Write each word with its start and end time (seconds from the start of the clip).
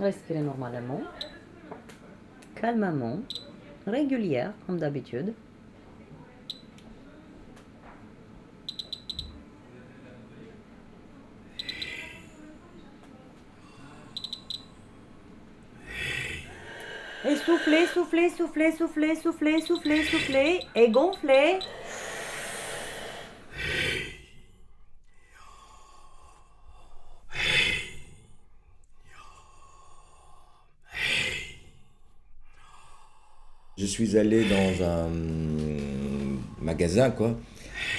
Respirez 0.00 0.40
normalement, 0.40 1.00
calmement, 2.56 3.20
régulière 3.86 4.52
comme 4.66 4.78
d'habitude. 4.78 5.32
Et 17.26 17.36
soufflez, 17.36 17.86
soufflez, 17.86 18.28
soufflez, 18.28 18.72
soufflez, 18.72 19.14
soufflez, 19.14 19.60
soufflez, 19.62 20.02
soufflez. 20.02 20.60
Et 20.74 20.90
gonflez. 20.90 21.58
Je 33.76 33.86
suis 33.86 34.16
allé 34.16 34.44
dans 34.44 34.84
un 34.84 35.10
magasin, 36.62 37.10
quoi, 37.10 37.36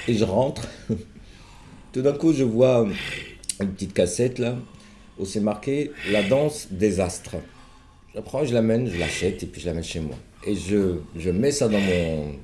et 0.07 0.13
je 0.13 0.23
rentre. 0.23 0.65
Tout 1.91 2.01
d'un 2.01 2.13
coup, 2.13 2.31
je 2.31 2.45
vois 2.45 2.87
une 3.59 3.69
petite 3.73 3.93
cassette, 3.93 4.39
là, 4.39 4.55
où 5.19 5.25
c'est 5.25 5.41
marqué 5.41 5.91
La 6.11 6.23
danse 6.23 6.69
des 6.71 7.01
astres. 7.01 7.35
Je 8.11 8.15
la 8.15 8.21
prends, 8.21 8.45
je 8.45 8.53
l'amène, 8.53 8.89
je 8.89 8.97
l'achète, 8.97 9.43
et 9.43 9.47
puis 9.47 9.59
je 9.59 9.65
l'amène 9.65 9.83
chez 9.83 9.99
moi. 9.99 10.15
Et 10.47 10.55
je, 10.55 10.99
je 11.17 11.29
mets 11.29 11.51
ça 11.51 11.67
dans 11.67 11.81
mon 11.81 12.35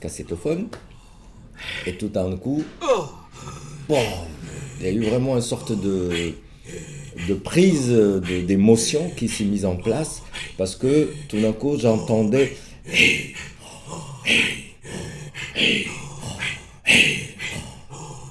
cassettophone, 0.00 0.68
et 1.86 1.98
tout 1.98 2.08
d'un 2.08 2.34
coup, 2.38 2.64
bon, 3.90 4.02
il 4.80 4.86
y 4.86 4.88
a 4.88 4.92
eu 4.92 5.02
vraiment 5.02 5.36
une 5.36 5.42
sorte 5.42 5.78
de, 5.78 6.32
de 7.28 7.34
prise 7.34 7.90
d'émotion 7.90 9.10
qui 9.14 9.28
s'est 9.28 9.44
mise 9.44 9.66
en 9.66 9.76
place, 9.76 10.22
parce 10.56 10.76
que 10.76 11.10
tout 11.28 11.38
d'un 11.42 11.52
coup, 11.52 11.78
j'entendais 11.78 12.56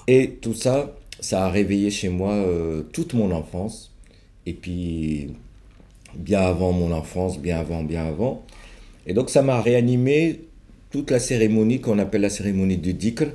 Et 0.08 0.38
tout 0.42 0.56
ça, 0.56 0.96
ça 1.20 1.46
a 1.46 1.50
réveillé 1.50 1.92
chez 1.92 2.10
moi 2.10 2.34
euh, 2.34 2.82
toute 2.94 3.14
mon 3.14 3.32
enfance. 3.32 3.92
Et 4.46 4.54
puis, 4.54 5.36
bien 6.16 6.42
avant 6.42 6.72
mon 6.72 6.92
enfance, 6.92 7.40
bien 7.40 7.60
avant, 7.60 7.84
bien 7.84 8.08
avant. 8.08 8.44
Et 9.06 9.14
donc, 9.14 9.30
ça 9.30 9.44
m'a 9.44 9.62
réanimé 9.62 10.42
toute 10.90 11.12
la 11.12 11.20
cérémonie 11.20 11.80
qu'on 11.80 12.00
appelle 12.00 12.22
la 12.22 12.32
cérémonie 12.32 12.78
du 12.78 12.94
dhikr, 12.94 13.26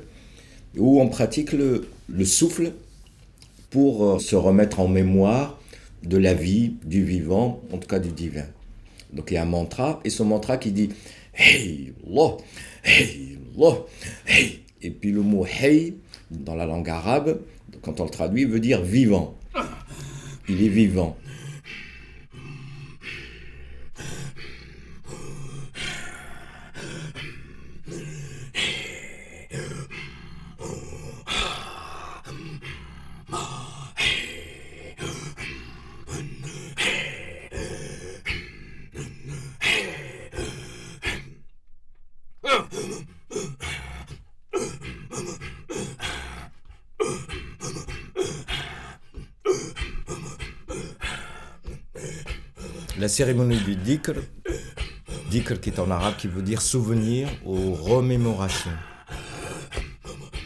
où 0.77 0.99
on 0.99 1.07
pratique 1.07 1.53
le, 1.53 1.87
le 2.09 2.25
souffle 2.25 2.73
pour 3.69 4.05
euh, 4.05 4.19
se 4.19 4.35
remettre 4.35 4.81
en 4.81 4.89
mémoire 4.89 5.57
de 6.03 6.17
la 6.17 6.33
vie, 6.33 6.75
du 6.83 7.03
vivant, 7.03 7.61
en 7.71 7.77
tout 7.77 7.87
cas 7.87 7.99
du 7.99 8.09
divin. 8.09 8.45
Donc, 9.13 9.31
il 9.31 9.35
y 9.35 9.37
a 9.37 9.43
un 9.43 9.45
mantra, 9.45 9.99
et 10.03 10.09
ce 10.09 10.23
mantra 10.23 10.57
qui 10.57 10.71
dit 10.71 10.89
Hey 11.33 11.93
Allah, 12.07 12.37
Hey 12.83 13.37
Allah, 13.57 13.75
Hey. 14.27 14.61
Et 14.81 14.89
puis 14.91 15.11
le 15.11 15.21
mot 15.21 15.45
Hey, 15.45 15.95
dans 16.29 16.55
la 16.55 16.65
langue 16.65 16.89
arabe, 16.89 17.39
quand 17.81 17.99
on 17.99 18.05
le 18.05 18.09
traduit, 18.09 18.45
veut 18.45 18.59
dire 18.59 18.81
vivant. 18.81 19.35
Il 20.47 20.63
est 20.63 20.69
vivant. 20.69 21.17
La 53.05 53.09
cérémonie 53.09 53.59
du 53.59 53.75
dhikr, 53.75 54.13
dhikr 55.29 55.59
qui 55.59 55.69
est 55.69 55.79
en 55.79 55.91
arabe, 55.91 56.15
qui 56.17 56.27
veut 56.27 56.41
dire 56.41 56.59
souvenir 56.59 57.29
ou 57.45 57.75
remémoration. 57.75 58.71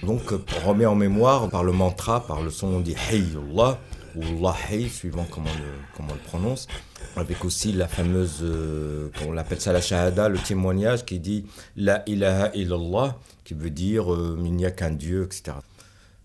Donc, 0.04 0.34
on 0.34 0.68
remet 0.68 0.86
en 0.86 0.94
mémoire 0.96 1.50
par 1.50 1.64
le 1.64 1.72
mantra, 1.72 2.28
par 2.28 2.42
le 2.42 2.50
son, 2.50 2.68
on 2.68 2.80
dit 2.82 2.98
Hey 3.10 3.24
Allah, 3.34 3.80
ou 4.14 4.24
Allah 4.24 4.58
Hey, 4.70 4.90
suivant 4.90 5.26
comment 5.32 5.50
on 5.50 5.58
le, 5.58 5.72
comment 5.96 6.10
on 6.12 6.16
le 6.16 6.20
prononce, 6.20 6.68
avec 7.16 7.46
aussi 7.46 7.72
la 7.72 7.88
fameuse, 7.88 8.40
euh, 8.42 9.08
on 9.26 9.32
l'appelle 9.32 9.62
ça 9.62 9.72
la 9.72 9.80
shahada, 9.80 10.28
le 10.28 10.38
témoignage 10.38 11.06
qui 11.06 11.20
dit 11.20 11.46
La 11.78 12.04
ilaha 12.08 12.52
illallah, 12.56 13.16
qui 13.46 13.54
veut 13.54 13.70
dire 13.70 14.14
euh, 14.14 14.38
il 14.44 14.54
n'y 14.54 14.66
a 14.66 14.72
qu'un 14.72 14.92
Dieu, 14.92 15.24
etc. 15.24 15.54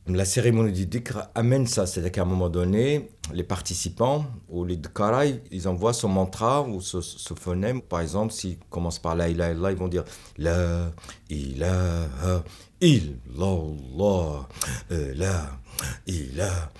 La 0.06 0.26
cérémonie 0.26 0.72
du 0.72 0.84
dhikr 0.84 1.30
amène 1.34 1.66
ça, 1.66 1.86
c'est-à-dire 1.86 2.12
qu'à 2.12 2.22
un 2.22 2.26
moment 2.26 2.50
donné, 2.50 3.08
les 3.32 3.42
participants 3.42 4.26
ou 4.50 4.66
les 4.66 4.76
dhikarai, 4.76 5.42
ils 5.50 5.66
envoient 5.66 5.94
son 5.94 6.08
mantra 6.10 6.60
ou 6.62 6.82
ce, 6.82 7.00
phonème. 7.34 7.80
Par 7.80 8.02
exemple, 8.02 8.30
s'ils 8.30 8.58
commencent 8.68 8.98
par 8.98 9.14
la 9.16 9.30
ilaha 9.30 9.52
illallah, 9.52 9.72
ils 9.72 9.78
vont 9.78 9.88
dire 9.88 10.04
la 10.36 10.90
ilaha 11.30 12.44
illallah, 12.82 14.46
euh, 14.90 15.14
la 15.16 15.58
ilaha 16.06 16.70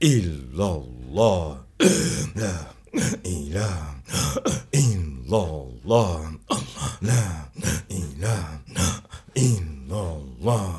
illallah, 0.00 1.66
la 2.34 2.54
ilaha 3.24 3.94
illallah, 4.72 6.20
la 7.02 7.50
ilaha 7.90 8.62
illallah. 9.36 10.77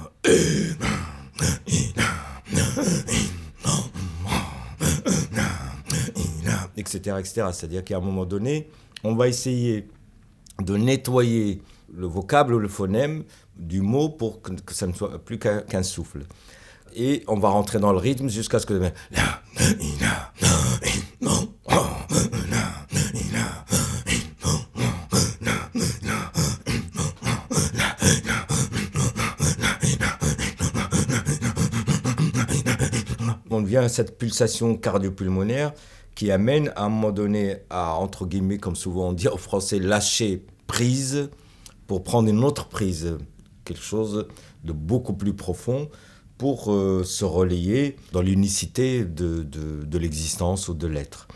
Etc. 6.96 7.48
C'est-à-dire 7.52 7.84
qu'à 7.84 7.98
un 7.98 8.02
moment 8.02 8.26
donné, 8.26 8.70
on 9.04 9.16
va 9.16 9.28
essayer 9.28 9.88
de 10.62 10.76
nettoyer 10.78 11.62
le 11.94 12.08
vocable 12.08 12.58
le 12.58 12.68
phonème 12.68 13.24
du 13.58 13.82
mot 13.82 14.10
pour 14.10 14.42
que, 14.42 14.52
ça 14.70 14.88
ne 14.88 14.94
soit 14.94 15.24
plus 15.24 15.40
qu'un 15.40 15.84
souffle. 15.84 16.26
Et 16.96 17.24
on 17.28 17.38
va 17.38 17.50
rentrer 17.50 17.80
dans 17.80 17.92
le 17.92 17.98
rythme 17.98 18.30
jusqu'à 18.30 18.60
ce 18.60 18.66
que... 18.66 18.92
On 33.52 33.62
vient 33.64 33.82
à 33.84 33.90
cette 33.90 34.18
pulsation 34.18 34.76
cardio-pulmonaire 34.76 35.74
qui 36.20 36.32
amène 36.32 36.74
à 36.76 36.84
un 36.84 36.90
moment 36.90 37.14
donné 37.14 37.60
à, 37.70 37.94
entre 37.96 38.26
guillemets, 38.26 38.58
comme 38.58 38.76
souvent 38.76 39.08
on 39.08 39.14
dit 39.14 39.30
en 39.30 39.38
français, 39.38 39.80
lâcher 39.80 40.46
prise 40.68 41.30
pour 41.88 42.04
prendre 42.04 42.28
une 42.28 42.44
autre 42.44 42.68
prise, 42.68 43.18
quelque 43.64 43.82
chose 43.82 44.28
de 44.66 44.74
beaucoup 44.74 45.14
plus 45.14 45.34
profond 45.34 45.90
pour 46.38 46.74
euh, 46.74 47.06
se 47.06 47.24
relayer 47.24 47.96
dans 48.12 48.22
l'unicité 48.22 49.06
de, 49.06 49.44
de, 49.44 49.86
de 49.86 49.98
l'existence 49.98 50.68
ou 50.68 50.74
de 50.74 50.88
l'être. 50.88 51.30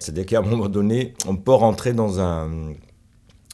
C'est-à-dire 0.00 0.26
qu'à 0.26 0.40
un 0.40 0.42
moment 0.42 0.68
donné, 0.68 1.14
on 1.26 1.36
peut 1.36 1.54
rentrer 1.54 1.94
dans, 1.94 2.20
un, 2.20 2.74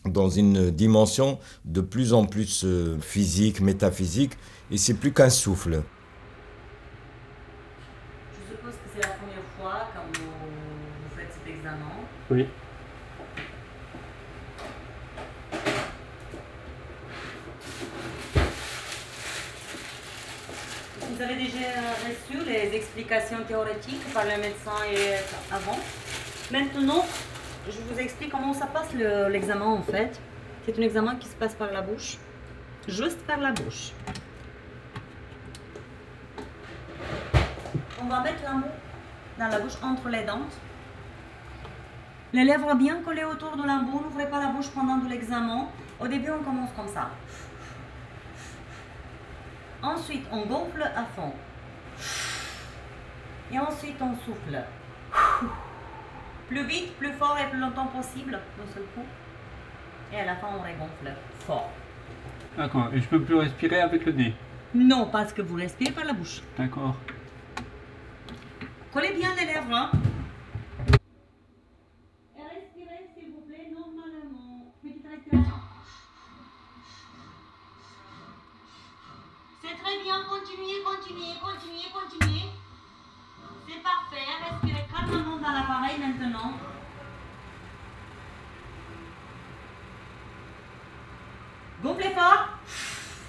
dans 0.04 0.30
une 0.30 0.72
dimension 0.72 1.38
de 1.64 1.80
plus 1.80 2.12
en 2.12 2.24
plus 2.24 2.64
euh, 2.64 2.98
physique, 3.00 3.60
métaphysique, 3.60 4.32
et 4.72 4.78
c'est 4.78 4.94
plus 4.94 5.12
qu'un 5.12 5.30
souffle. 5.30 5.84
Je 8.32 8.56
suppose 8.56 8.72
que 8.72 8.88
c'est 8.92 9.02
la 9.02 9.14
première 9.14 9.44
fois 9.56 9.86
quand 9.94 10.18
vous, 10.18 10.26
vous 10.26 11.16
faites 11.16 11.30
cet 11.32 11.46
examen. 11.54 12.02
Vous 21.00 21.20
avez 21.22 21.34
déjà 21.34 21.68
reçu 22.06 22.44
les 22.46 22.74
explications 22.76 23.38
théoriques 23.46 24.12
par 24.14 24.24
le 24.24 24.30
médecin 24.40 24.72
et 24.90 25.16
avant. 25.54 25.78
Maintenant, 26.50 27.04
je 27.66 27.78
vous 27.80 27.98
explique 27.98 28.30
comment 28.30 28.52
ça 28.54 28.66
passe 28.66 28.92
le- 28.94 29.28
l'examen 29.28 29.66
en 29.66 29.82
fait. 29.82 30.20
C'est 30.64 30.78
un 30.78 30.82
examen 30.82 31.16
qui 31.16 31.28
se 31.28 31.34
passe 31.34 31.54
par 31.54 31.72
la 31.72 31.82
bouche, 31.82 32.16
juste 32.88 33.18
par 33.26 33.38
la 33.38 33.52
bouche. 33.52 33.92
On 38.00 38.06
va 38.06 38.20
mettre 38.20 38.42
la 38.44 38.52
mot 38.52 38.66
dans 39.38 39.48
la 39.48 39.58
bouche 39.58 39.76
entre 39.82 40.08
les 40.08 40.22
dents. 40.24 40.46
Les 42.32 42.44
lèvres 42.44 42.74
bien 42.74 43.02
collées 43.02 43.24
autour 43.24 43.56
de 43.56 43.62
l'embout. 43.62 44.00
N'ouvrez 44.02 44.28
pas 44.28 44.40
la 44.40 44.48
bouche 44.48 44.70
pendant 44.70 44.98
l'examen. 45.08 45.68
Au 46.00 46.08
début, 46.08 46.30
on 46.30 46.42
commence 46.42 46.70
comme 46.74 46.88
ça. 46.88 47.10
Ensuite, 49.82 50.26
on 50.32 50.46
gonfle 50.46 50.82
à 50.82 51.04
fond. 51.04 51.32
Et 53.52 53.58
ensuite, 53.58 54.00
on 54.00 54.14
souffle. 54.24 54.64
Plus 56.48 56.64
vite, 56.64 56.96
plus 56.96 57.12
fort 57.12 57.36
et 57.38 57.50
plus 57.50 57.58
longtemps 57.58 57.86
possible, 57.86 58.32
d'un 58.32 58.72
seul 58.72 58.84
coup. 58.94 59.04
Et 60.12 60.20
à 60.20 60.24
la 60.24 60.36
fin, 60.36 60.48
on 60.58 60.62
régonfle 60.62 61.12
fort. 61.46 61.70
D'accord. 62.56 62.88
Et 62.94 63.00
je 63.00 63.08
peux 63.08 63.20
plus 63.20 63.34
respirer 63.34 63.80
avec 63.80 64.06
le 64.06 64.12
nez? 64.12 64.34
Non, 64.74 65.06
parce 65.10 65.32
que 65.34 65.42
vous 65.42 65.56
respirez 65.56 65.92
par 65.92 66.04
la 66.04 66.14
bouche. 66.14 66.40
D'accord. 66.56 66.96
Collez 68.92 69.12
bien 69.12 69.30
les 69.38 69.46
lèvres. 69.46 69.74
Hein. 69.74 69.90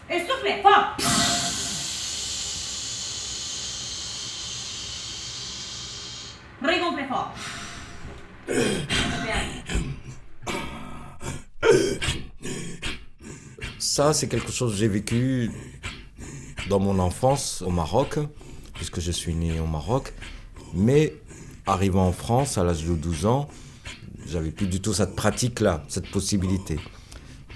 Et 0.09 0.19
soufflez 0.19 0.61
fort. 0.61 0.97
Régonflez 6.61 7.05
fort. 7.05 7.33
Ça, 13.79 14.13
c'est 14.13 14.27
quelque 14.27 14.51
chose 14.51 14.73
que 14.73 14.77
j'ai 14.77 14.87
vécu 14.87 15.51
dans 16.69 16.79
mon 16.79 16.99
enfance 16.99 17.61
au 17.61 17.69
Maroc, 17.69 18.17
puisque 18.73 18.99
je 18.99 19.11
suis 19.11 19.33
né 19.33 19.59
au 19.59 19.67
Maroc. 19.67 20.13
Mais 20.73 21.13
arrivant 21.65 22.07
en 22.07 22.11
France 22.11 22.57
à 22.57 22.63
l'âge 22.63 22.83
de 22.83 22.95
12 22.95 23.25
ans, 23.25 23.49
j'avais 24.27 24.51
plus 24.51 24.67
du 24.67 24.81
tout 24.81 24.93
cette 24.93 25.15
pratique-là, 25.15 25.83
cette 25.87 26.09
possibilité. 26.09 26.79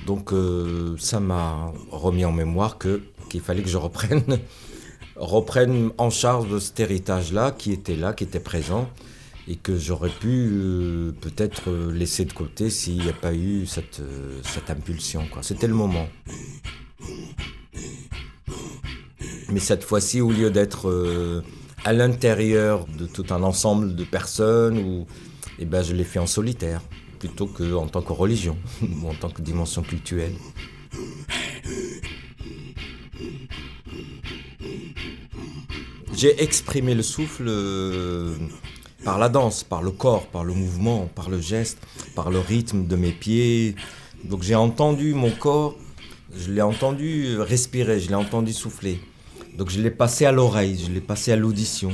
Donc 0.07 0.33
euh, 0.33 0.95
ça 0.98 1.19
m'a 1.19 1.71
remis 1.92 2.25
en 2.25 2.31
mémoire 2.31 2.80
que 2.80 3.01
qu'il 3.30 3.42
fallait 3.42 3.62
que 3.62 3.69
je 3.69 3.77
reprenne, 3.77 4.39
reprenne 5.15 5.92
en 5.98 6.09
charge 6.09 6.50
de 6.50 6.59
cet 6.59 6.80
héritage-là 6.80 7.51
qui 7.51 7.74
était 7.74 7.98
là, 7.98 8.13
qui 8.13 8.24
était 8.24 8.39
présent 8.39 8.89
et 9.48 9.56
que 9.56 9.77
j'aurais 9.77 10.09
pu 10.09 10.50
euh, 10.51 11.12
peut-être 11.21 11.71
laisser 11.92 12.25
de 12.25 12.33
côté 12.33 12.69
s'il 12.69 13.01
n'y 13.01 13.09
a 13.09 13.13
pas 13.13 13.33
eu 13.33 13.65
cette, 13.65 14.01
euh, 14.01 14.39
cette 14.44 14.69
impulsion. 14.69 15.24
C'était 15.42 15.68
le 15.68 15.74
moment. 15.74 16.07
Mais 19.50 19.60
cette 19.60 19.83
fois-ci, 19.83 20.19
au 20.19 20.31
lieu 20.31 20.51
d'être 20.51 20.89
euh, 20.89 21.42
à 21.86 21.94
l'intérieur 21.94 22.86
de 22.86 23.06
tout 23.06 23.25
un 23.30 23.44
ensemble 23.44 23.95
de 23.95 24.03
personnes, 24.03 25.06
eh 25.60 25.65
ben, 25.65 25.81
je 25.81 25.94
l'ai 25.94 26.03
fait 26.03 26.19
en 26.19 26.27
solitaire, 26.27 26.81
plutôt 27.18 27.48
qu'en 27.48 27.88
tant 27.88 28.02
que 28.02 28.14
religion, 28.14 28.58
ou 28.81 29.08
en 29.08 29.14
tant 29.14 29.30
que 29.30 29.42
dimension 29.42 29.81
culturelle. 29.81 30.36
J'ai 36.16 36.42
exprimé 36.42 36.96
le 36.96 37.04
souffle 37.04 37.46
euh, 37.48 38.36
par 39.04 39.19
la 39.19 39.30
danse, 39.30 39.64
par 39.64 39.84
le 39.84 39.92
corps, 39.92 40.25
par 40.28 40.44
le 40.44 40.54
mouvement, 40.54 41.08
par 41.14 41.30
le 41.30 41.40
geste, 41.40 41.78
par 42.16 42.31
le 42.31 42.40
rythme 42.40 42.88
de 42.88 42.96
mes 42.96 43.12
pieds. 43.12 43.75
Donc 44.24 44.42
j'ai 44.42 44.56
entendu 44.56 45.13
mon 45.13 45.30
corps, 45.30 45.75
je 46.36 46.52
l'ai 46.52 46.63
entendu 46.63 47.40
respirer, 47.40 48.00
je 48.00 48.10
l'ai 48.10 48.16
entendu 48.16 48.52
souffler. 48.52 49.00
Donc 49.56 49.70
je 49.70 49.80
l'ai 49.80 49.92
passé 49.92 50.25
à 50.25 50.31
l'oreille, 50.31 50.84
je 50.84 50.92
l'ai 50.92 51.02
passé 51.02 51.31
à 51.31 51.36
l'audition. 51.36 51.92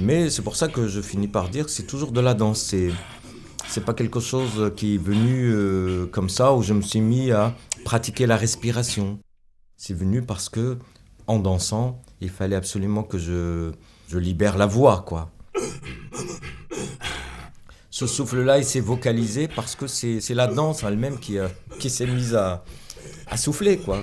Mais 0.00 0.30
c'est 0.30 0.42
pour 0.42 0.56
ça 0.56 0.68
que 0.68 0.86
je 0.86 1.00
finis 1.00 1.26
par 1.26 1.48
dire 1.48 1.64
que 1.64 1.70
c'est 1.70 1.86
toujours 1.86 2.12
de 2.12 2.20
la 2.20 2.34
danse. 2.34 2.74
C'est 3.68 3.84
pas 3.84 3.94
quelque 3.94 4.18
chose 4.20 4.72
qui 4.76 4.94
est 4.94 4.98
venu 4.98 5.52
euh, 5.52 6.06
comme 6.06 6.28
ça 6.28 6.54
où 6.54 6.62
je 6.62 6.72
me 6.72 6.80
suis 6.80 7.00
mis 7.00 7.30
à 7.30 7.54
pratiquer 7.84 8.26
la 8.26 8.36
respiration. 8.36 9.18
C'est 9.76 9.94
venu 9.94 10.22
parce 10.22 10.48
que 10.48 10.78
en 11.26 11.38
dansant, 11.38 12.00
il 12.20 12.30
fallait 12.30 12.56
absolument 12.56 13.02
que 13.02 13.18
je, 13.18 13.70
je 14.08 14.18
libère 14.18 14.56
la 14.56 14.66
voix, 14.66 15.04
quoi. 15.06 15.30
Ce 17.90 18.06
souffle-là, 18.06 18.58
il 18.58 18.64
s'est 18.64 18.80
vocalisé 18.80 19.48
parce 19.48 19.76
que 19.76 19.86
c'est, 19.86 20.20
la 20.30 20.46
danse 20.46 20.82
elle-même 20.82 21.18
qui, 21.18 21.36
qui 21.78 21.90
s'est 21.90 22.06
mise 22.06 22.34
à, 22.34 22.64
à 23.26 23.36
souffler, 23.36 23.76
quoi. 23.76 24.02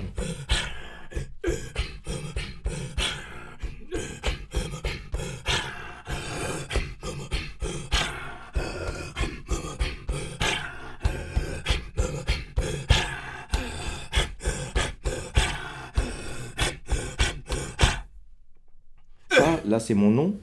Ça, 19.35 19.54
là, 19.67 19.79
c'est 19.79 19.93
mon 19.93 20.09
nom, 20.09 20.35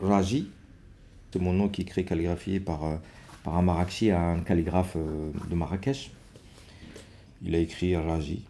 Raji. 0.00 0.48
C'est 1.32 1.40
mon 1.40 1.52
nom 1.52 1.68
qui 1.68 1.82
est 1.82 1.84
écrit 1.84 2.04
calligraphié 2.04 2.60
par, 2.60 2.84
euh, 2.84 2.96
par 3.44 3.56
un 3.56 3.62
Marrakchi, 3.62 4.10
un 4.10 4.40
calligraphe 4.40 4.96
euh, 4.96 5.30
de 5.50 5.54
Marrakech. 5.54 6.10
Il 7.42 7.54
a 7.54 7.58
écrit 7.58 7.96
Raji. 7.96 8.44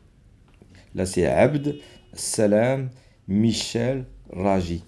Là, 0.95 1.05
c'est 1.07 1.27
Abd 1.27 1.77
Salam 2.15 2.89
Michel 3.27 4.05
Raji. 4.33 4.85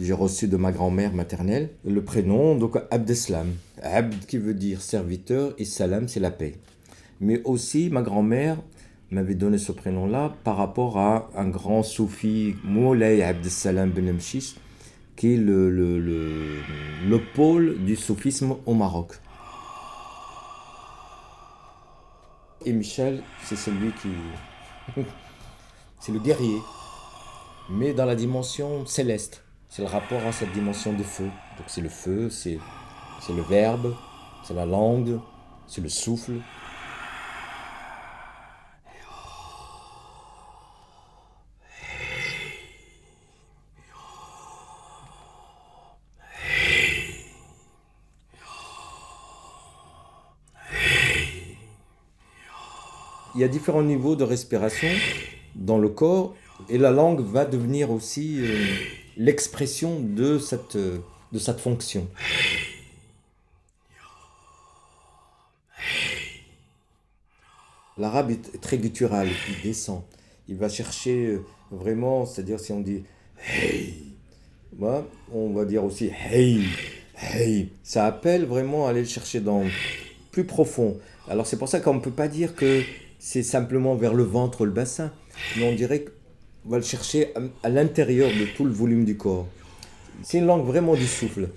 J'ai 0.00 0.12
reçu 0.12 0.48
de 0.48 0.56
ma 0.56 0.72
grand-mère 0.72 1.14
maternelle 1.14 1.70
le 1.84 2.02
prénom, 2.02 2.56
donc 2.56 2.76
Abdeslam. 2.90 3.54
Abd 3.82 4.26
qui 4.26 4.38
veut 4.38 4.54
dire 4.54 4.82
serviteur 4.82 5.54
et 5.58 5.64
Salam, 5.64 6.08
c'est 6.08 6.20
la 6.20 6.30
paix. 6.30 6.54
Mais 7.20 7.40
aussi, 7.44 7.88
ma 7.90 8.02
grand-mère 8.02 8.58
m'avait 9.10 9.34
donné 9.34 9.58
ce 9.58 9.72
prénom-là 9.72 10.34
par 10.44 10.56
rapport 10.56 10.98
à 10.98 11.28
un 11.36 11.48
grand 11.48 11.82
soufi, 11.82 12.56
Moulay 12.64 13.22
Abdessalam 13.22 13.90
Ben 13.90 14.12
Mchis, 14.12 14.56
qui 15.16 15.34
est 15.34 15.36
le, 15.36 15.70
le, 15.70 15.98
le, 15.98 16.60
le 17.08 17.20
pôle 17.34 17.78
du 17.84 17.96
soufisme 17.96 18.56
au 18.66 18.74
Maroc. 18.74 19.12
Et 22.64 22.72
Michel, 22.72 23.22
c'est 23.44 23.56
celui 23.56 23.92
qui. 23.92 24.08
c'est 26.00 26.12
le 26.12 26.18
guerrier, 26.18 26.58
mais 27.70 27.94
dans 27.94 28.04
la 28.04 28.16
dimension 28.16 28.84
céleste. 28.86 29.44
C'est 29.68 29.82
le 29.82 29.88
rapport 29.88 30.24
à 30.26 30.32
cette 30.32 30.52
dimension 30.52 30.92
de 30.92 31.02
feu. 31.02 31.28
Donc 31.58 31.66
c'est 31.68 31.80
le 31.80 31.88
feu, 31.88 32.28
c'est 32.30 32.58
le 33.28 33.42
verbe, 33.42 33.94
c'est 34.42 34.54
la 34.54 34.66
langue, 34.66 35.20
c'est 35.66 35.80
le 35.80 35.88
souffle. 35.88 36.40
Il 53.36 53.40
y 53.40 53.44
a 53.44 53.48
différents 53.48 53.82
niveaux 53.82 54.16
de 54.16 54.24
respiration 54.24 54.88
dans 55.54 55.76
le 55.76 55.90
corps 55.90 56.34
et 56.70 56.78
la 56.78 56.90
langue 56.90 57.20
va 57.20 57.44
devenir 57.44 57.90
aussi 57.90 58.38
euh, 58.40 58.64
l'expression 59.18 60.00
de 60.00 60.38
cette, 60.38 60.76
euh, 60.76 61.00
de 61.32 61.38
cette 61.38 61.60
fonction. 61.60 62.08
L'arabe 67.98 68.30
est 68.30 68.58
très 68.62 68.78
guttural, 68.78 69.28
il 69.50 69.68
descend. 69.68 70.00
Il 70.48 70.56
va 70.56 70.70
chercher 70.70 71.26
euh, 71.26 71.44
vraiment, 71.70 72.24
c'est-à-dire 72.24 72.58
si 72.58 72.72
on 72.72 72.80
dit 72.80 73.04
hey, 73.50 74.02
bah, 74.72 75.04
on 75.30 75.50
va 75.50 75.66
dire 75.66 75.84
aussi 75.84 76.10
hey, 76.30 76.62
hey. 77.20 77.68
Ça 77.82 78.06
appelle 78.06 78.46
vraiment 78.46 78.86
à 78.86 78.90
aller 78.90 79.00
le 79.00 79.06
chercher 79.06 79.40
dans 79.40 79.62
plus 80.30 80.44
profond. 80.44 80.96
Alors 81.28 81.46
c'est 81.46 81.58
pour 81.58 81.68
ça 81.68 81.80
qu'on 81.80 81.94
ne 81.94 82.00
peut 82.00 82.10
pas 82.10 82.28
dire 82.28 82.54
que 82.54 82.82
c'est 83.18 83.42
simplement 83.42 83.94
vers 83.94 84.14
le 84.14 84.22
ventre 84.22 84.62
ou 84.62 84.64
le 84.64 84.70
bassin, 84.70 85.12
mais 85.56 85.68
on 85.68 85.74
dirait 85.74 86.04
qu'on 86.04 86.70
va 86.70 86.76
le 86.78 86.82
chercher 86.82 87.32
à, 87.62 87.68
l'intérieur 87.68 88.28
de 88.28 88.46
tout 88.56 88.64
le 88.64 88.72
volume 88.72 89.04
du 89.04 89.16
corps. 89.16 89.46
C'est 90.22 90.38
une 90.38 90.46
langue 90.46 90.66
vraiment 90.66 90.94
du 90.94 91.06
souffle. 91.06 91.50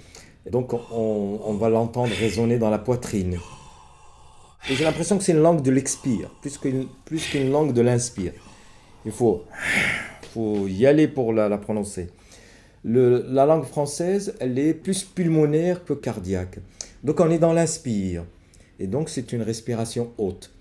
Donc 0.49 0.73
on, 0.91 1.53
va 1.59 1.69
l'entendre 1.69 2.11
résonner 2.17 2.57
dans 2.57 2.69
la 2.69 2.79
poitrine. 2.79 3.37
J'ai 4.67 4.83
l'impression 4.83 5.17
que 5.17 5.23
c'est 5.23 5.31
une 5.31 5.41
langue 5.41 5.61
de 5.61 5.71
l'expire, 5.71 6.29
plus 6.41 6.57
qu'une 6.57 7.51
langue 7.51 7.73
de 7.73 7.81
l'inspire. 7.81 8.33
Il 9.05 9.11
faut, 9.11 9.43
faut 10.33 10.67
y 10.67 10.85
aller 10.85 11.07
pour 11.07 11.33
la, 11.33 11.57
prononcer. 11.57 12.09
La 12.83 13.45
langue 13.45 13.65
française, 13.65 14.35
elle 14.39 14.57
est 14.59 14.73
plus 14.73 15.03
pulmonaire 15.03 15.85
que 15.85 15.93
cardiaque. 15.93 16.59
Donc 17.03 17.19
on 17.19 17.29
est 17.29 17.39
dans 17.39 17.53
l'inspire. 17.53 18.25
Et 18.79 18.87
donc 18.87 19.09
c'est 19.09 19.31
une 19.33 19.41
respiration 19.41 20.11
haute. 20.17 20.51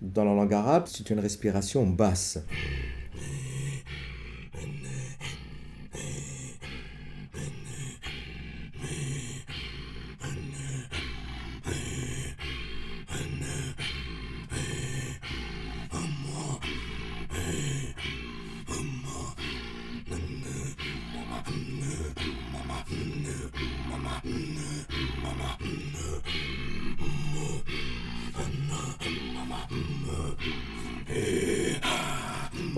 Dans 0.00 0.24
la 0.24 0.32
langue 0.32 0.54
arabe, 0.54 0.84
c'est 0.86 1.10
une 1.10 1.18
respiration 1.18 1.84
basse. 1.84 2.38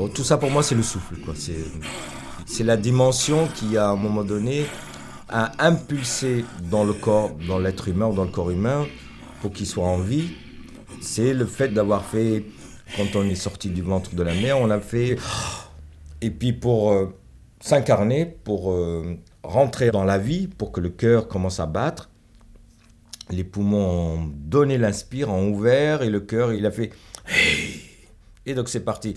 Tout 0.09 0.25
ça 0.25 0.39
pour 0.39 0.51
moi, 0.51 0.63
c'est 0.63 0.75
le 0.75 0.83
souffle. 0.83 1.17
c'est 2.47 2.65
la 2.65 2.77
dimension 2.77 3.49
qui, 3.55 3.77
à 3.77 3.89
un 3.89 3.97
moment 3.97 4.25
donné, 4.25 4.67
a 5.29 5.53
impulsé 5.65 6.45
dans 6.71 6.85
le 6.85 6.93
corps, 6.93 7.31
dans 7.47 7.59
l'être 7.59 7.89
humain 7.89 8.07
ou 8.07 8.15
dans 8.15 8.25
le 8.25 8.31
corps 8.31 8.51
humain, 8.51 8.87
pour 9.43 9.53
qu'il 9.53 9.67
soit 9.67 9.87
en 9.87 9.99
vie. 9.99 10.31
C'est 11.01 11.35
le 11.35 11.47
fait 11.47 11.69
d'avoir 11.69 12.05
fait, 12.05 12.45
quand 12.97 13.15
on 13.15 13.25
est 13.25 13.35
sorti 13.35 13.69
du 13.69 13.83
ventre 13.83 14.15
de 14.15 14.23
la 14.23 14.35
mer, 14.35 14.59
on 14.59 14.71
a 14.71 14.81
fait. 14.81 15.17
Et 16.21 16.31
puis 16.31 16.53
pour 16.53 16.93
euh, 16.93 17.15
s'incarner, 17.61 18.27
pour 18.27 18.73
euh, 18.73 19.19
rentrer 19.43 19.91
dans 19.91 20.05
la 20.05 20.19
vie, 20.19 20.49
pour 20.49 20.73
que 20.73 20.81
le 20.81 20.91
cœur 20.91 21.29
commence 21.29 21.61
à 21.61 21.67
battre, 21.67 22.11
les 23.31 23.45
poumons 23.45 24.17
ont 24.17 24.31
donné 24.35 24.79
l'inspire, 24.79 25.31
ont 25.31 25.49
ouvert, 25.51 26.03
et 26.03 26.11
le 26.11 26.21
cœur, 26.21 26.53
il 26.53 26.67
a 26.67 26.71
fait. 26.71 26.91
Et 28.47 28.55
donc 28.55 28.69
c'est 28.69 28.81
parti. 28.81 29.15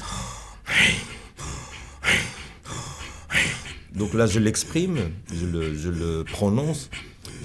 Donc 3.93 4.13
là, 4.13 4.25
je 4.25 4.39
l'exprime, 4.39 4.97
je 5.33 5.45
le, 5.45 6.23
prononce, 6.23 6.89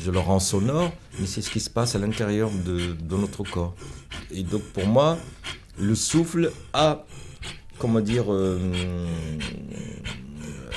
je 0.02 0.10
le 0.10 0.18
rends 0.18 0.40
sonore, 0.40 0.92
mais 1.20 1.26
c'est 1.26 1.42
ce 1.42 1.50
qui 1.50 1.60
se 1.60 1.68
passe 1.68 1.94
à 1.94 1.98
l'intérieur 1.98 2.50
de, 2.50 2.94
de 2.94 3.16
notre 3.16 3.42
corps. 3.42 3.74
Et 4.30 4.42
donc 4.42 4.62
pour 4.62 4.86
moi, 4.86 5.18
le 5.78 5.94
souffle 5.94 6.52
a, 6.72 7.04
comment 7.78 8.00
dire, 8.00 8.32
euh, 8.32 8.58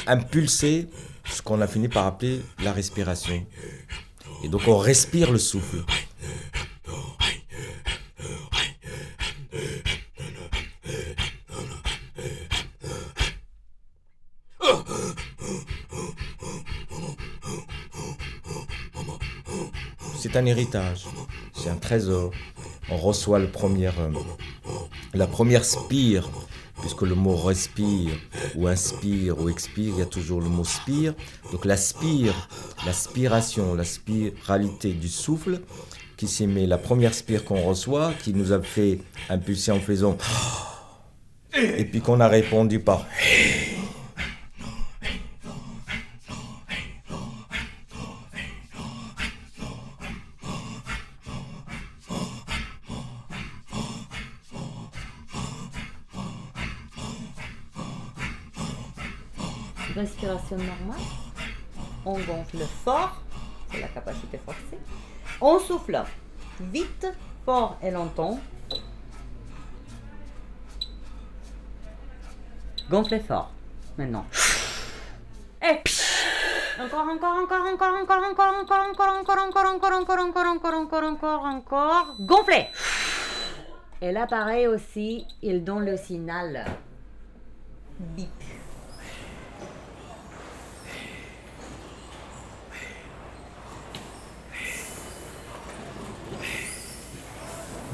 impulsé 0.07 0.87
ce 1.25 1.41
qu'on 1.41 1.61
a 1.61 1.67
fini 1.67 1.87
par 1.87 2.05
appeler 2.05 2.41
la 2.63 2.73
respiration. 2.73 3.45
Et 4.43 4.49
donc 4.49 4.63
on 4.67 4.77
respire 4.77 5.31
le 5.31 5.37
souffle. 5.37 5.83
C'est 20.31 20.39
un 20.39 20.45
héritage, 20.45 21.07
c'est 21.53 21.69
un 21.69 21.75
trésor. 21.75 22.31
On 22.89 22.95
reçoit 22.95 23.37
le 23.37 23.49
premier, 23.49 23.89
la 25.13 25.27
première 25.27 25.65
spire, 25.65 26.29
puisque 26.79 27.01
le 27.01 27.15
mot 27.15 27.35
respire, 27.35 28.13
ou 28.55 28.67
inspire, 28.67 29.41
ou 29.41 29.49
expire, 29.49 29.93
il 29.93 29.99
y 29.99 30.01
a 30.01 30.05
toujours 30.05 30.39
le 30.39 30.47
mot 30.47 30.63
spire. 30.63 31.15
Donc 31.51 31.65
la 31.65 31.75
spire, 31.75 32.47
l'aspiration, 32.85 33.73
la 33.75 33.83
spiralité 33.83 34.93
du 34.93 35.09
souffle, 35.09 35.59
qui 36.15 36.29
s'émet, 36.29 36.65
la 36.65 36.77
première 36.77 37.13
spire 37.13 37.43
qu'on 37.43 37.63
reçoit, 37.63 38.13
qui 38.23 38.33
nous 38.33 38.53
a 38.53 38.61
fait 38.61 38.99
impulser 39.29 39.73
en 39.73 39.81
faisant... 39.81 40.17
Et 41.53 41.83
puis 41.83 41.99
qu'on 41.99 42.21
a 42.21 42.29
répondu 42.29 42.79
par... 42.79 43.05
Respiration 59.95 60.57
normale. 60.57 61.01
On 62.05 62.13
gonfle 62.19 62.65
fort, 62.83 63.21
c'est 63.71 63.81
la 63.81 63.87
capacité 63.87 64.37
forcée. 64.37 64.79
On 65.39 65.59
souffle 65.59 66.03
vite, 66.59 67.07
fort 67.45 67.77
et 67.83 67.91
longtemps. 67.91 68.39
Gonflez 72.89 73.19
fort. 73.19 73.51
Maintenant. 73.97 74.25
Et 75.61 75.79
encore, 76.81 77.07
encore, 77.07 77.37
encore, 77.43 77.65
encore, 77.71 77.93
encore, 78.01 78.23
encore, 78.31 78.53
encore, 78.61 78.85
encore, 78.89 79.09
encore, 79.19 79.37
encore, 79.37 79.65
encore, 79.65 79.91
encore, 79.93 80.19
encore, 80.19 80.47
encore, 80.47 80.73
encore, 80.73 81.03
encore, 81.03 81.45
encore. 81.45 82.15
Gonflez. 82.19 82.67
Et 84.01 84.11
là, 84.11 84.25
pareil 84.25 84.67
aussi, 84.67 85.27
il 85.41 85.63
donne 85.63 85.85
le 85.85 85.97
signal. 85.97 86.65
Bip. 87.99 88.29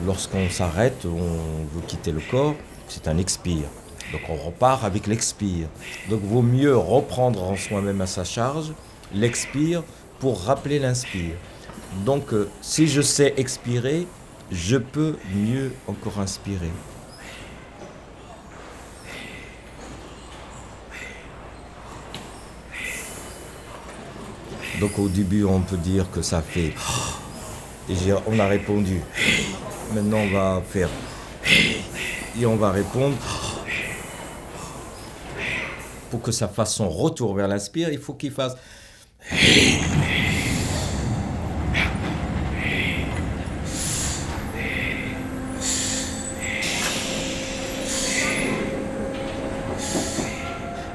Lorsqu'on 0.08 0.50
s'arrête, 0.50 1.06
on 1.06 1.66
veut 1.76 1.82
quitter 1.86 2.14
le 2.14 2.22
corps, 2.22 2.56
c'est 2.88 3.10
un 3.10 3.18
expire. 3.18 3.68
Donc 4.14 4.22
on 4.30 4.38
repart 4.38 4.86
avec 4.86 5.06
l'expire. 5.06 5.68
Donc 6.10 6.22
vaut 6.22 6.42
mieux 6.42 6.78
reprendre 6.78 7.44
en 7.44 7.58
soi-même 7.58 8.00
à 8.00 8.08
sa 8.08 8.24
charge 8.24 8.72
l'expire 9.14 9.84
pour 10.20 10.44
rappeler 10.44 10.80
l'inspire. 10.80 11.36
Donc 12.06 12.32
euh, 12.32 12.50
si 12.62 12.88
je 12.88 13.02
sais 13.02 13.34
expirer, 13.36 14.08
je 14.50 14.78
peux 14.78 15.18
mieux 15.36 15.74
encore 15.88 16.22
inspirer. 16.22 16.72
Donc 24.80 24.98
au 25.00 25.10
début 25.10 25.44
on 25.44 25.60
peut 25.60 25.76
dire 25.76 26.10
que 26.12 26.22
ça 26.22 26.42
fait... 26.42 26.74
Et 27.90 27.96
on 28.26 28.40
a 28.40 28.48
répondu. 28.48 29.02
Maintenant 29.94 30.20
on 30.20 30.34
va 30.34 30.62
faire... 30.68 30.90
Et 32.40 32.46
on 32.46 32.56
va 32.56 32.72
répondre... 32.72 33.16
Pour 36.10 36.22
que 36.22 36.32
ça 36.32 36.48
fasse 36.48 36.74
son 36.74 36.90
retour 36.90 37.36
vers 37.36 37.48
l'inspire, 37.48 37.90
il 37.92 38.00
faut 38.00 38.14
qu'il 38.14 38.32
fasse... 38.32 38.56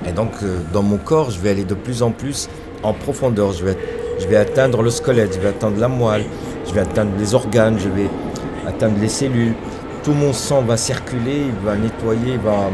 Et 0.07 0.13
donc, 0.15 0.31
euh, 0.43 0.59
dans 0.73 0.83
mon 0.83 0.99
corps, 0.99 1.31
je 1.31 1.39
vais 1.39 1.51
aller 1.51 1.65
de 1.65 1.75
plus 1.75 2.03
en 2.03 2.11
plus 2.11 2.49
en 2.83 2.93
profondeur. 2.93 3.53
Je 3.53 3.65
vais, 3.65 3.79
je 4.19 4.27
vais 4.27 4.37
atteindre 4.37 4.83
le 4.83 4.91
squelette, 4.91 5.35
je 5.35 5.41
vais 5.41 5.49
atteindre 5.49 5.79
la 5.79 5.89
moelle, 5.89 6.25
je 6.67 6.73
vais 6.73 6.81
atteindre 6.81 7.13
les 7.19 7.35
organes, 7.35 7.79
je 7.79 7.89
vais 7.89 8.09
atteindre 8.67 8.99
les 9.01 9.09
cellules. 9.09 9.55
Tout 10.03 10.13
mon 10.13 10.33
sang 10.33 10.63
va 10.63 10.77
circuler, 10.77 11.47
il 11.47 11.65
va 11.65 11.77
nettoyer, 11.77 12.35
il 12.35 12.39
va, 12.39 12.71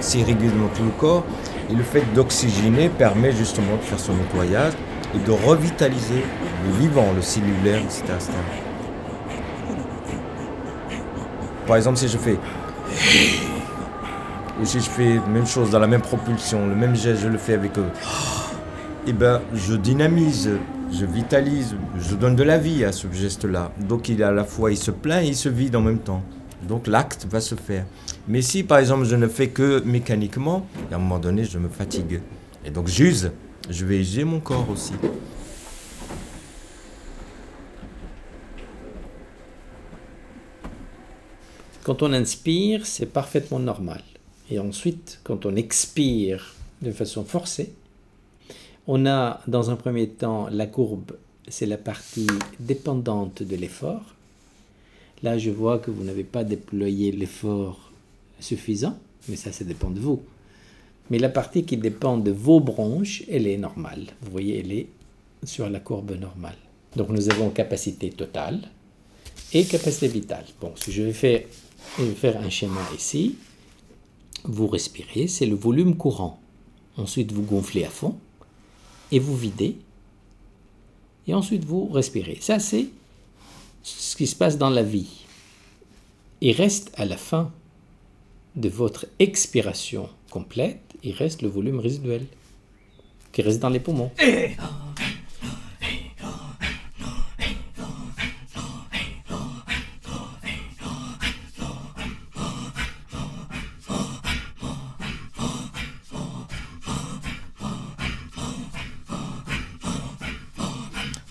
s'irriguer 0.00 0.48
dans 0.48 0.68
tout 0.74 0.84
le 0.84 0.90
corps. 0.98 1.24
Et 1.70 1.74
le 1.74 1.82
fait 1.82 2.02
d'oxygéner 2.14 2.88
permet 2.88 3.32
justement 3.32 3.76
de 3.76 3.82
faire 3.82 3.98
son 3.98 4.14
nettoyage 4.14 4.72
et 5.14 5.18
de 5.18 5.30
revitaliser 5.30 6.24
le 6.66 6.78
vivant, 6.78 7.06
le 7.14 7.22
cellulaire, 7.22 7.80
etc. 7.80 8.04
Par 11.66 11.76
exemple, 11.76 11.98
si 11.98 12.08
je 12.08 12.18
fais 12.18 12.38
ou 14.60 14.64
si 14.66 14.80
je 14.80 14.90
fais 14.90 15.14
la 15.14 15.26
même 15.26 15.46
chose 15.46 15.70
dans 15.70 15.78
la 15.78 15.86
même 15.86 16.02
propulsion, 16.02 16.66
le 16.66 16.74
même 16.74 16.94
geste, 16.94 17.22
je 17.22 17.28
le 17.28 17.38
fais 17.38 17.54
avec 17.54 17.78
eux, 17.78 17.86
eh 19.06 19.12
ben, 19.12 19.40
je 19.54 19.74
dynamise, 19.74 20.50
je 20.92 21.06
vitalise, 21.06 21.76
je 21.98 22.14
donne 22.14 22.36
de 22.36 22.42
la 22.42 22.58
vie 22.58 22.84
à 22.84 22.92
ce 22.92 23.10
geste-là. 23.12 23.72
Donc 23.88 24.08
il 24.08 24.22
à 24.22 24.32
la 24.32 24.44
fois, 24.44 24.70
il 24.70 24.76
se 24.76 24.90
plaint 24.90 25.24
et 25.24 25.28
il 25.28 25.36
se 25.36 25.48
vide 25.48 25.76
en 25.76 25.80
même 25.80 26.00
temps. 26.00 26.22
Donc 26.66 26.86
l'acte 26.86 27.26
va 27.30 27.40
se 27.40 27.54
faire. 27.54 27.86
Mais 28.28 28.42
si 28.42 28.62
par 28.62 28.78
exemple 28.78 29.04
je 29.04 29.16
ne 29.16 29.28
fais 29.28 29.48
que 29.48 29.82
mécaniquement, 29.84 30.66
à 30.90 30.96
un 30.96 30.98
moment 30.98 31.18
donné 31.18 31.44
je 31.44 31.58
me 31.58 31.68
fatigue. 31.68 32.20
Et 32.64 32.70
donc 32.70 32.88
j'use, 32.88 33.30
je 33.68 33.84
vais 33.84 33.98
user 33.98 34.24
mon 34.24 34.40
corps 34.40 34.68
aussi. 34.68 34.92
Quand 41.82 42.02
on 42.02 42.12
inspire, 42.12 42.86
c'est 42.86 43.06
parfaitement 43.06 43.58
normal. 43.58 44.02
Et 44.50 44.58
ensuite, 44.58 45.20
quand 45.24 45.46
on 45.46 45.56
expire 45.56 46.54
de 46.82 46.92
façon 46.92 47.24
forcée, 47.24 47.72
on 48.92 49.06
a 49.06 49.40
dans 49.46 49.70
un 49.70 49.76
premier 49.76 50.08
temps 50.08 50.48
la 50.50 50.66
courbe, 50.66 51.12
c'est 51.46 51.64
la 51.64 51.76
partie 51.76 52.26
dépendante 52.58 53.40
de 53.44 53.54
l'effort. 53.54 54.02
Là, 55.22 55.38
je 55.38 55.50
vois 55.50 55.78
que 55.78 55.92
vous 55.92 56.02
n'avez 56.02 56.24
pas 56.24 56.42
déployé 56.42 57.12
l'effort 57.12 57.92
suffisant, 58.40 58.98
mais 59.28 59.36
ça, 59.36 59.52
ça 59.52 59.64
dépend 59.64 59.90
de 59.90 60.00
vous. 60.00 60.20
Mais 61.08 61.20
la 61.20 61.28
partie 61.28 61.62
qui 61.62 61.76
dépend 61.76 62.16
de 62.16 62.32
vos 62.32 62.58
bronches, 62.58 63.22
elle 63.30 63.46
est 63.46 63.58
normale. 63.58 64.06
Vous 64.22 64.32
voyez, 64.32 64.58
elle 64.58 64.72
est 64.72 64.88
sur 65.44 65.70
la 65.70 65.78
courbe 65.78 66.18
normale. 66.18 66.58
Donc 66.96 67.10
nous 67.10 67.30
avons 67.30 67.50
capacité 67.50 68.10
totale 68.10 68.60
et 69.52 69.66
capacité 69.66 70.08
vitale. 70.08 70.46
Bon, 70.60 70.72
si 70.74 70.90
je 70.90 71.02
vais 71.02 71.12
faire, 71.12 71.42
je 71.96 72.06
vais 72.06 72.14
faire 72.14 72.40
un 72.42 72.50
schéma 72.50 72.80
ici, 72.96 73.36
vous 74.42 74.66
respirez, 74.66 75.28
c'est 75.28 75.46
le 75.46 75.54
volume 75.54 75.94
courant. 75.96 76.40
Ensuite, 76.96 77.30
vous 77.30 77.42
gonflez 77.42 77.84
à 77.84 77.88
fond 77.90 78.16
et 79.12 79.18
vous 79.18 79.36
videz. 79.36 79.76
Et 81.26 81.34
ensuite, 81.34 81.64
vous 81.64 81.88
respirez. 81.88 82.38
Ça, 82.40 82.58
c'est 82.58 82.86
ce 83.82 84.16
qui 84.16 84.26
se 84.26 84.36
passe 84.36 84.58
dans 84.58 84.70
la 84.70 84.82
vie. 84.82 85.24
Il 86.40 86.52
reste 86.52 86.90
à 86.96 87.04
la 87.04 87.16
fin 87.16 87.52
de 88.56 88.68
votre 88.68 89.06
expiration 89.18 90.08
complète, 90.30 90.80
il 91.02 91.12
reste 91.12 91.42
le 91.42 91.48
volume 91.48 91.78
résiduel 91.78 92.26
qui 93.32 93.42
reste 93.42 93.60
dans 93.60 93.68
les 93.68 93.80
poumons. 93.80 94.10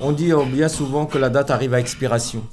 On 0.02 0.14
dit 0.14 0.32
euh, 0.32 0.46
bien 0.46 0.70
souvent 0.70 1.06
que 1.06 1.18
la 1.18 1.30
date 1.30 1.52
arrive 1.52 1.74
à 1.74 1.80
expiration. 1.80 2.46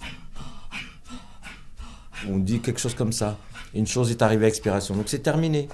On 2.28 2.38
dit 2.38 2.60
quelque 2.60 2.80
chose 2.80 2.94
comme 2.94 3.12
ça. 3.12 3.36
Une 3.72 3.86
chose 3.86 4.10
est 4.10 4.20
arrivée 4.20 4.46
à 4.46 4.48
expiration. 4.48 4.96
Donc 4.96 5.04
c'est 5.06 5.20
terminé. 5.20 5.68